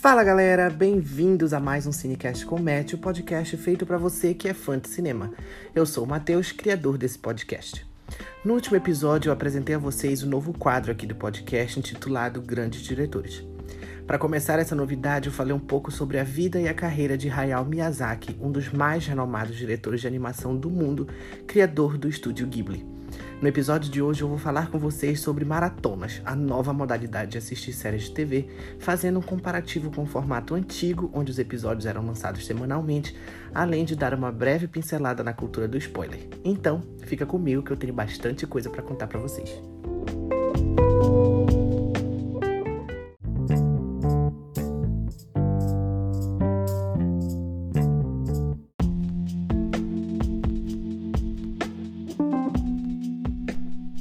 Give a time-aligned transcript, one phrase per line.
[0.00, 4.48] Fala galera, bem-vindos a mais um Cinecast com Matt, o podcast feito para você que
[4.48, 5.30] é fã de cinema.
[5.74, 7.86] Eu sou o Matheus, criador desse podcast.
[8.42, 12.80] No último episódio eu apresentei a vocês o novo quadro aqui do podcast intitulado Grandes
[12.80, 13.44] Diretores.
[14.06, 17.28] Para começar essa novidade, eu falei um pouco sobre a vida e a carreira de
[17.28, 21.08] Hayao Miyazaki, um dos mais renomados diretores de animação do mundo,
[21.46, 22.99] criador do estúdio Ghibli.
[23.40, 27.38] No episódio de hoje eu vou falar com vocês sobre maratonas, a nova modalidade de
[27.38, 32.04] assistir séries de TV, fazendo um comparativo com o formato antigo, onde os episódios eram
[32.04, 33.16] lançados semanalmente,
[33.54, 36.20] além de dar uma breve pincelada na cultura do spoiler.
[36.44, 39.58] Então, fica comigo que eu tenho bastante coisa para contar para vocês.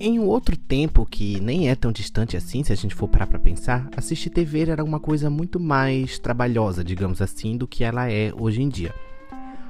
[0.02, 3.28] Em um outro tempo, que nem é tão distante assim, se a gente for parar
[3.28, 8.10] pra pensar, assistir TV era uma coisa muito mais trabalhosa, digamos assim, do que ela
[8.10, 8.94] é hoje em dia.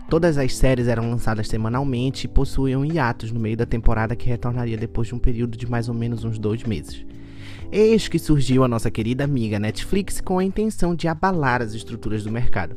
[0.07, 4.77] Todas as séries eram lançadas semanalmente e possuíam hiatos no meio da temporada que retornaria
[4.77, 7.03] depois de um período de mais ou menos uns dois meses.
[7.71, 12.23] Eis que surgiu a nossa querida amiga Netflix com a intenção de abalar as estruturas
[12.23, 12.75] do mercado.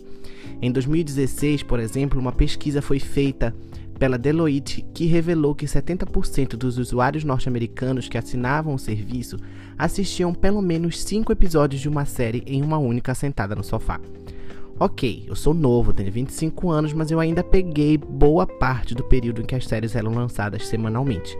[0.62, 3.55] Em 2016, por exemplo, uma pesquisa foi feita
[4.03, 9.36] pela Deloitte, que revelou que 70% dos usuários norte-americanos que assinavam o serviço
[9.78, 14.00] assistiam pelo menos 5 episódios de uma série em uma única sentada no sofá.
[14.77, 19.41] Ok, eu sou novo, tenho 25 anos, mas eu ainda peguei boa parte do período
[19.41, 21.39] em que as séries eram lançadas semanalmente.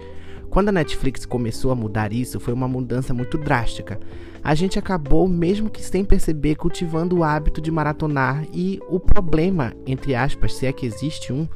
[0.49, 3.99] Quando a Netflix começou a mudar isso, foi uma mudança muito drástica.
[4.41, 9.73] A gente acabou, mesmo que sem perceber, cultivando o hábito de maratonar e o problema,
[9.85, 11.49] entre aspas, se é que existe um,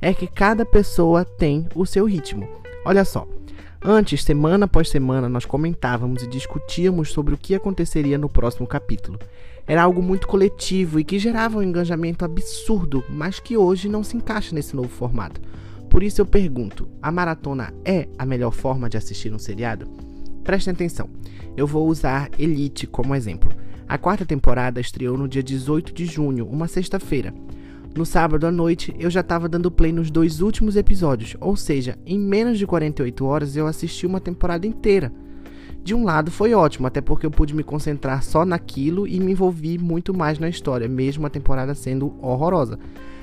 [0.00, 2.48] é que cada pessoa tem o seu ritmo.
[2.84, 3.28] Olha só,
[3.82, 9.18] antes, semana após semana, nós comentávamos e discutíamos sobre o que aconteceria no próximo capítulo.
[9.66, 14.16] Era algo muito coletivo e que gerava um engajamento absurdo, mas que hoje não se
[14.16, 15.40] encaixa nesse novo formato.
[15.88, 19.86] Por isso eu pergunto: a maratona é a melhor forma de assistir um seriado?
[20.42, 21.08] Prestem atenção,
[21.56, 23.52] eu vou usar Elite como exemplo.
[23.86, 27.34] A quarta temporada estreou no dia 18 de junho, uma sexta-feira.
[27.96, 31.98] No sábado à noite, eu já estava dando play nos dois últimos episódios, ou seja,
[32.06, 35.12] em menos de 48 horas eu assisti uma temporada inteira.
[35.82, 39.32] De um lado foi ótimo, até porque eu pude me concentrar só naquilo e me
[39.32, 42.78] envolvi muito mais na história, mesmo a temporada sendo horrorosa.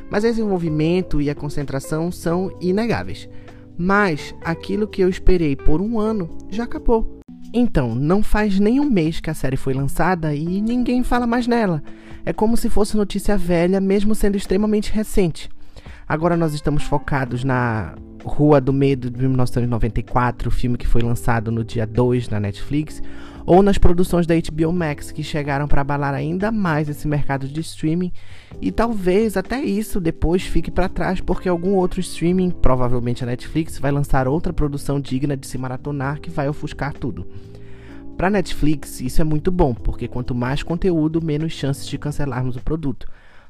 [0.10, 3.30] Mas esse envolvimento e a concentração são inegáveis.
[3.78, 7.17] Mas aquilo que eu esperei por um ano já acabou.
[7.54, 11.48] Então, não faz nem um mês que a série foi lançada e ninguém fala mais
[11.48, 11.82] nela.
[12.26, 15.50] É como se fosse notícia velha, mesmo sendo extremamente recente.
[16.08, 21.52] Agora nós estamos focados na Rua do Medo de 1994, o filme que foi lançado
[21.52, 23.02] no dia 2 na Netflix,
[23.48, 27.62] ou nas produções da HBO Max que chegaram para abalar ainda mais esse mercado de
[27.62, 28.12] streaming,
[28.62, 33.80] e talvez até isso depois fique para trás porque algum outro streaming, provavelmente a Netflix,
[33.80, 37.26] vai lançar outra produção digna de se maratonar que vai ofuscar tudo.
[38.18, 42.62] Para Netflix, isso é muito bom, porque quanto mais conteúdo, menos chances de cancelarmos o
[42.62, 43.08] produto.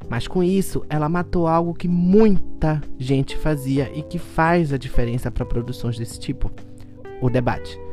[0.07, 5.31] Mas com isso, ela matou algo que muita gente fazia e que faz a diferença
[5.31, 6.51] para produções desse tipo:
[7.19, 7.86] o debate.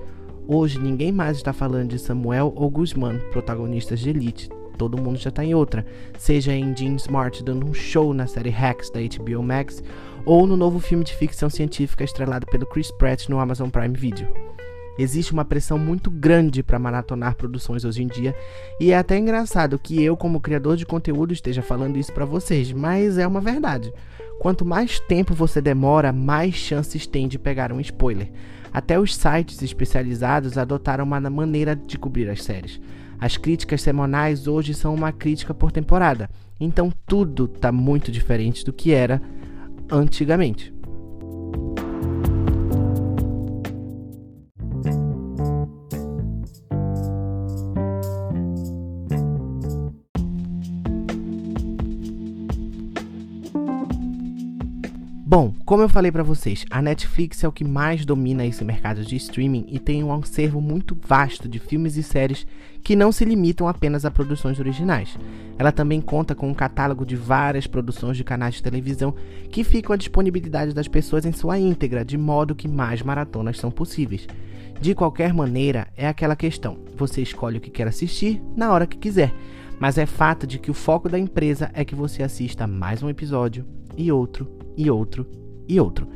[0.47, 4.51] Hoje ninguém mais está falando de Samuel ou Guzman, protagonistas de Elite.
[4.77, 5.87] Todo mundo já está em outra,
[6.19, 9.83] seja em Gene Smart dando um show na série Hacks da HBO Max
[10.27, 14.29] ou no novo filme de ficção científica estrelado pelo Chris Pratt no Amazon Prime Video.
[14.99, 18.35] Existe uma pressão muito grande para maratonar produções hoje em dia,
[18.79, 22.73] e é até engraçado que eu, como criador de conteúdo, esteja falando isso para vocês,
[22.73, 23.93] mas é uma verdade.
[24.39, 28.31] Quanto mais tempo você demora, mais chances tem de pegar um spoiler.
[28.73, 32.81] Até os sites especializados adotaram uma maneira de cobrir as séries.
[33.21, 36.29] As críticas semanais hoje são uma crítica por temporada,
[36.59, 39.23] então tudo está muito diferente do que era
[39.91, 40.74] antigamente.
[55.35, 59.05] Bom, como eu falei para vocês, a Netflix é o que mais domina esse mercado
[59.05, 62.47] de streaming e tem um acervo muito vasto de filmes e séries
[62.85, 65.19] que não se limitam apenas a produções originais.
[65.59, 69.13] Ela também conta com um catálogo de várias produções de canais de televisão
[69.51, 73.73] que ficam à disponibilidade das pessoas em sua íntegra, de modo que mais maratonas são
[73.73, 74.29] possíveis.
[74.81, 78.97] De qualquer maneira, é aquela questão: você escolhe o que quer assistir na hora que
[78.97, 79.35] quiser,
[79.81, 83.09] mas é fato de que o foco da empresa é que você assista mais um
[83.09, 83.67] episódio
[83.97, 85.27] e outro e outro
[85.69, 86.07] e outro.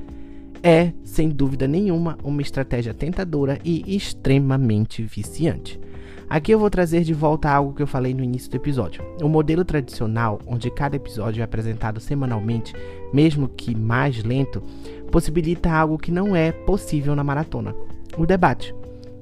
[0.63, 5.81] É, sem dúvida nenhuma, uma estratégia tentadora e extremamente viciante.
[6.29, 9.03] Aqui eu vou trazer de volta algo que eu falei no início do episódio.
[9.23, 12.75] O modelo tradicional, onde cada episódio é apresentado semanalmente,
[13.15, 14.63] mesmo que mais lento,
[15.11, 17.75] possibilita algo que não é possível na maratona:
[18.19, 18.75] o debate.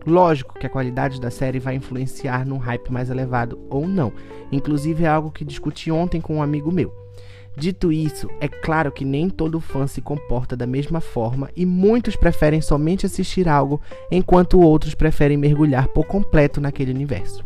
[0.04, 4.12] Lógico que a qualidade da série vai influenciar num hype mais elevado ou não.
[4.50, 6.92] Inclusive é algo que discuti ontem com um amigo meu.
[7.58, 12.14] Dito isso, é claro que nem todo fã se comporta da mesma forma e muitos
[12.14, 13.80] preferem somente assistir algo,
[14.12, 17.42] enquanto outros preferem mergulhar por completo naquele universo.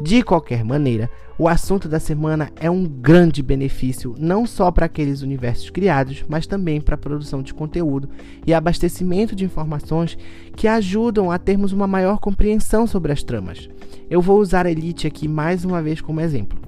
[0.00, 5.22] De qualquer maneira, o assunto da semana é um grande benefício não só para aqueles
[5.22, 8.08] universos criados, mas também para a produção de conteúdo
[8.46, 10.16] e abastecimento de informações
[10.54, 13.68] que ajudam a termos uma maior compreensão sobre as tramas.
[14.08, 16.61] Eu vou usar Elite aqui mais uma vez como exemplo.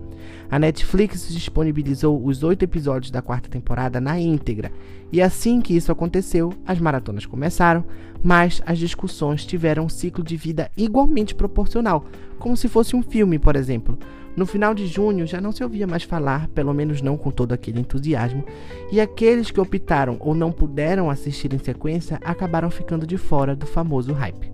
[0.51, 4.71] A Netflix disponibilizou os oito episódios da quarta temporada na íntegra,
[5.11, 7.85] e assim que isso aconteceu, as maratonas começaram,
[8.23, 12.05] mas as discussões tiveram um ciclo de vida igualmente proporcional,
[12.39, 13.99] como se fosse um filme, por exemplo.
[14.37, 17.53] No final de junho já não se ouvia mais falar, pelo menos não com todo
[17.53, 18.45] aquele entusiasmo,
[18.91, 23.67] e aqueles que optaram ou não puderam assistir em sequência acabaram ficando de fora do
[23.67, 24.53] famoso hype.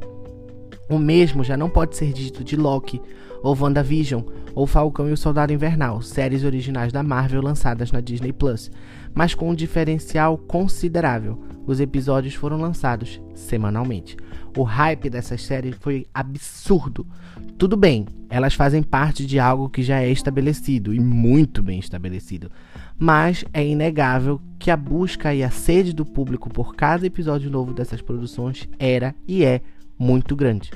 [0.90, 3.00] O mesmo já não pode ser dito de Loki,
[3.42, 4.22] ou WandaVision,
[4.54, 8.70] ou Falcão e o Soldado Invernal, séries originais da Marvel lançadas na Disney Plus,
[9.14, 11.42] mas com um diferencial considerável.
[11.66, 14.16] Os episódios foram lançados semanalmente.
[14.56, 17.06] O hype dessas séries foi absurdo.
[17.56, 22.50] Tudo bem, elas fazem parte de algo que já é estabelecido e muito bem estabelecido.
[22.98, 27.72] Mas é inegável que a busca e a sede do público por cada episódio novo
[27.72, 29.60] dessas produções era e é
[29.98, 30.70] muito grande.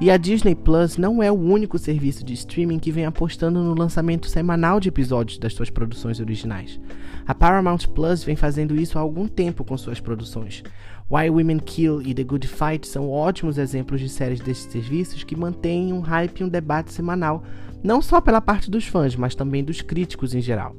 [0.00, 3.74] E a Disney Plus não é o único serviço de streaming que vem apostando no
[3.74, 6.78] lançamento semanal de episódios das suas produções originais.
[7.26, 10.62] A Paramount Plus vem fazendo isso há algum tempo com suas produções.
[11.10, 15.34] Why Women Kill e The Good Fight são ótimos exemplos de séries desses serviços que
[15.34, 17.42] mantêm um hype e um debate semanal,
[17.82, 20.76] não só pela parte dos fãs, mas também dos críticos em geral.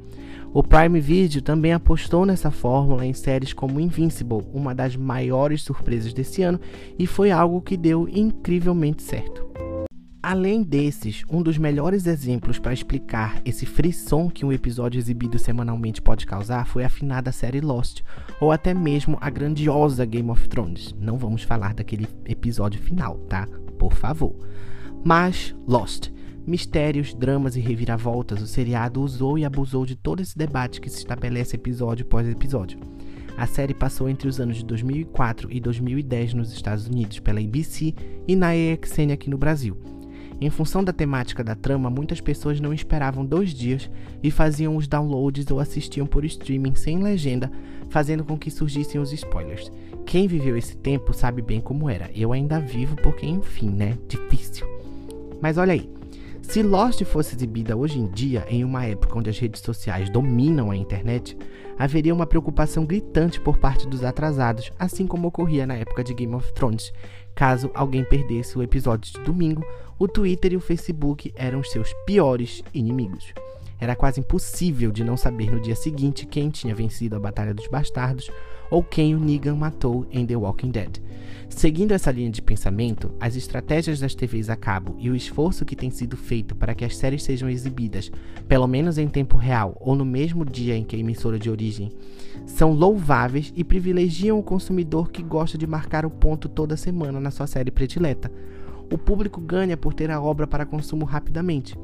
[0.51, 6.12] O Prime Video também apostou nessa fórmula em séries como Invincible, uma das maiores surpresas
[6.12, 6.60] desse ano,
[6.98, 9.48] e foi algo que deu incrivelmente certo.
[10.24, 16.01] Além desses, um dos melhores exemplos para explicar esse frisson que um episódio exibido semanalmente
[16.01, 18.02] pode causar foi a finada série Lost,
[18.42, 20.95] ou até mesmo a grandiosa Game of Thrones.
[21.00, 23.48] Não vamos falar daquele episódio final, tá?
[23.78, 24.36] Por favor.
[25.06, 26.10] Mas Lost
[26.50, 30.98] mistérios, dramas e reviravoltas, o seriado usou e abusou de todo esse debate que se
[30.98, 32.80] estabelece episódio após episódio.
[33.38, 37.94] A série passou entre os anos de 2004 e 2010 nos Estados Unidos pela ABC
[38.28, 39.78] e na AXN aqui no Brasil.
[40.42, 43.90] Em função da temática da trama, muitas pessoas não esperavam dois dias
[44.24, 47.52] e faziam os downloads ou assistiam por streaming sem legenda,
[47.90, 49.72] fazendo com que surgissem os spoilers.
[50.06, 52.10] Quem viveu esse tempo sabe bem como era.
[52.16, 53.98] Eu ainda vivo porque, enfim, né?
[54.07, 54.66] Difícil.
[55.42, 55.90] Mas olha aí,
[56.50, 60.72] se Lost fosse exibida hoje em dia, em uma época onde as redes sociais dominam
[60.72, 61.38] a internet,
[61.78, 66.34] haveria uma preocupação gritante por parte dos atrasados, assim como ocorria na época de Game
[66.34, 66.92] of Thrones.
[67.36, 69.63] Caso alguém perdesse o episódio de domingo,
[70.00, 73.34] o Twitter e o Facebook eram os seus piores inimigos.
[73.78, 77.68] Era quase impossível de não saber no dia seguinte quem tinha vencido a Batalha dos
[77.68, 78.31] Bastardos
[78.72, 81.01] ou quem o Negan matou em The Walking Dead.
[81.50, 85.76] Seguindo essa linha de pensamento, as estratégias das TVs a cabo e o esforço que
[85.76, 88.12] tem sido feito para que as séries sejam exibidas,
[88.47, 91.92] pelo menos em tempo real ou no mesmo dia em que a emissora de origem,
[92.45, 97.31] são louváveis e privilegiam o consumidor que gosta de marcar o ponto toda semana na
[97.31, 98.31] sua série predileta.
[98.92, 101.78] O público ganha por ter a obra para consumo rapidamente.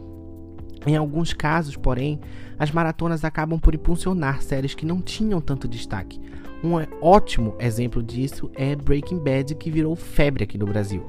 [0.86, 2.20] Em alguns casos, porém,
[2.60, 6.20] as maratonas acabam por impulsionar séries que não tinham tanto destaque,
[6.66, 11.06] um ótimo exemplo disso é Breaking Bad, que virou febre aqui no Brasil.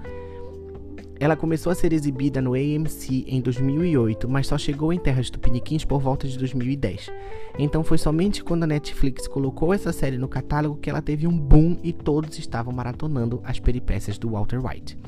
[1.19, 5.83] Ela começou a ser exibida no AMC em 2008, mas só chegou em terras tupiniquins
[5.83, 7.11] por volta de 2010.
[7.59, 11.39] Então foi somente quando a Netflix colocou essa série no catálogo que ela teve um
[11.39, 14.99] boom e todos estavam maratonando as peripécias do Walter White.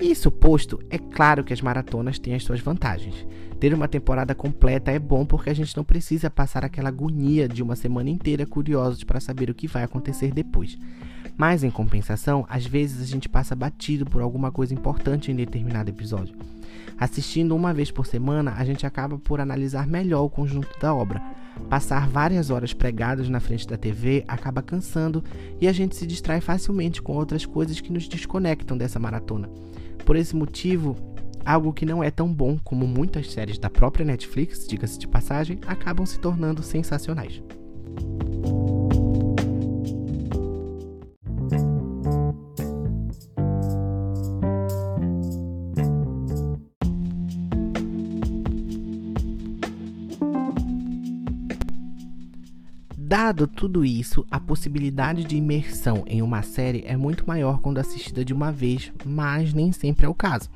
[0.00, 3.26] Isso posto, é claro que as maratonas têm as suas vantagens.
[3.58, 7.62] Ter uma temporada completa é bom porque a gente não precisa passar aquela agonia de
[7.62, 10.78] uma semana inteira curiosos para saber o que vai acontecer depois.
[11.36, 15.90] Mas em compensação, às vezes a gente passa batido por alguma coisa importante em determinado
[15.90, 16.36] episódio.
[16.96, 21.20] Assistindo uma vez por semana, a gente acaba por analisar melhor o conjunto da obra.
[21.68, 25.24] Passar várias horas pregados na frente da TV acaba cansando
[25.60, 29.48] e a gente se distrai facilmente com outras coisas que nos desconectam dessa maratona.
[30.04, 30.96] Por esse motivo,
[31.44, 35.58] algo que não é tão bom como muitas séries da própria Netflix, diga-se de passagem,
[35.66, 37.42] acabam se tornando sensacionais.
[53.08, 58.22] Dado tudo isso, a possibilidade de imersão em uma série é muito maior quando assistida
[58.22, 60.50] de uma vez, mas nem sempre é o caso.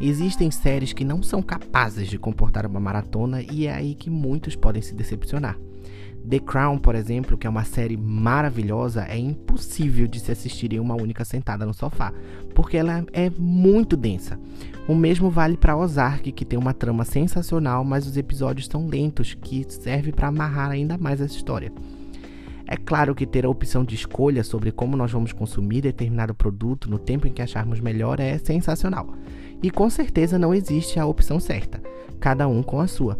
[0.00, 4.56] Existem séries que não são capazes de comportar uma maratona e é aí que muitos
[4.56, 5.56] podem se decepcionar.
[6.28, 10.80] The Crown, por exemplo, que é uma série maravilhosa, é impossível de se assistir em
[10.80, 12.12] uma única sentada no sofá,
[12.54, 14.38] porque ela é muito densa.
[14.88, 19.34] O mesmo vale para Ozark, que tem uma trama sensacional, mas os episódios são lentos,
[19.34, 21.70] que serve para amarrar ainda mais essa história.
[22.66, 26.90] É claro que ter a opção de escolha sobre como nós vamos consumir determinado produto
[26.90, 29.14] no tempo em que acharmos melhor é sensacional.
[29.62, 31.82] E com certeza não existe a opção certa,
[32.18, 33.18] cada um com a sua.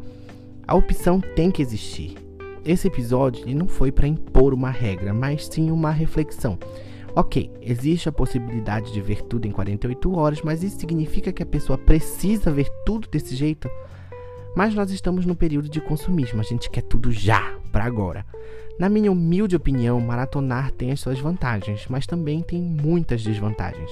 [0.66, 2.23] A opção tem que existir.
[2.64, 6.59] Esse episódio não foi para impor uma regra, mas sim uma reflexão.
[7.14, 11.47] Ok, existe a possibilidade de ver tudo em 48 horas, mas isso significa que a
[11.47, 13.68] pessoa precisa ver tudo desse jeito?
[14.56, 18.25] Mas nós estamos no período de consumismo, a gente quer tudo já, para agora.
[18.78, 23.90] Na minha humilde opinião, maratonar tem as suas vantagens, mas também tem muitas desvantagens.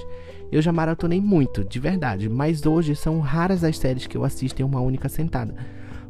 [0.51, 4.61] Eu já maratonei muito, de verdade, mas hoje são raras as séries que eu assisto
[4.61, 5.55] em uma única sentada.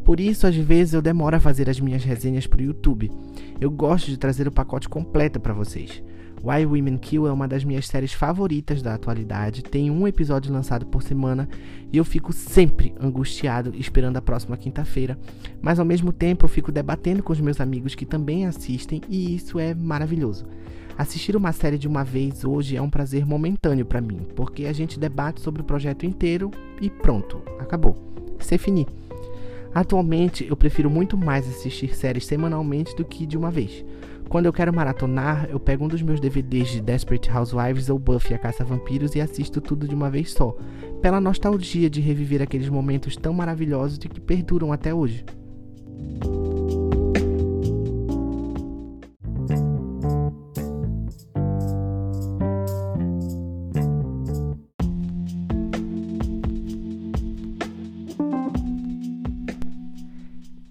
[0.03, 3.11] Por isso, às vezes, eu demoro a fazer as minhas resenhas para o YouTube.
[3.59, 6.03] Eu gosto de trazer o pacote completo para vocês.
[6.43, 10.85] Why Women Kill é uma das minhas séries favoritas da atualidade, tem um episódio lançado
[10.85, 11.47] por semana
[11.89, 15.17] e eu fico sempre angustiado esperando a próxima quinta-feira,
[15.61, 19.33] mas ao mesmo tempo eu fico debatendo com os meus amigos que também assistem e
[19.33, 20.45] isso é maravilhoso.
[20.97, 24.73] Assistir uma série de uma vez hoje é um prazer momentâneo para mim, porque a
[24.73, 27.95] gente debate sobre o projeto inteiro e pronto, acabou.
[28.39, 28.85] C'est fini.
[29.73, 33.83] Atualmente eu prefiro muito mais assistir séries semanalmente do que de uma vez.
[34.29, 38.33] Quando eu quero maratonar, eu pego um dos meus DVDs de Desperate Housewives ou Buffy
[38.33, 40.55] a Caça Vampiros e assisto tudo de uma vez só,
[41.01, 45.23] pela nostalgia de reviver aqueles momentos tão maravilhosos e que perduram até hoje.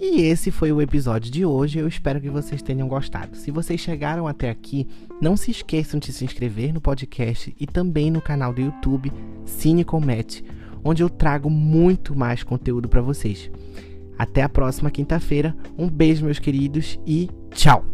[0.04, 1.78] E esse foi o episódio de hoje.
[1.78, 3.36] Eu espero que vocês tenham gostado.
[3.36, 4.88] Se vocês chegaram até aqui,
[5.20, 9.12] não se esqueçam de se inscrever no podcast e também no canal do YouTube
[9.46, 10.44] Cine Comet,
[10.82, 13.48] onde eu trago muito mais conteúdo para vocês.
[14.18, 15.56] Até a próxima quinta-feira.
[15.78, 17.91] Um beijo, meus queridos, e tchau!